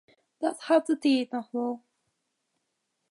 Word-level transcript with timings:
Dat 0.41 0.59
hat 0.67 0.85
de 0.89 0.95
tiid 1.03 1.29
noch 1.33 1.49
wol. 1.55 1.75